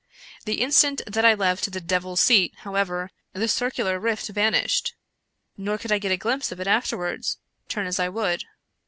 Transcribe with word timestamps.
The 0.45 0.61
instant 0.61 1.03
that 1.05 1.23
I 1.25 1.35
left' 1.35 1.71
the 1.71 1.79
devil's 1.79 2.21
seat,' 2.21 2.55
however, 2.61 3.11
the 3.33 3.47
circular 3.47 3.99
rift 3.99 4.29
vanished; 4.29 4.95
nor 5.57 5.77
could 5.77 5.91
I 5.91 5.99
get 5.99 6.11
a 6.11 6.17
glimpse 6.17 6.51
of 6.51 6.59
it 6.59 6.65
afterwards, 6.65 7.37
turn 7.69 7.85
as 7.85 7.99
I 7.99 8.09
would. 8.09 8.43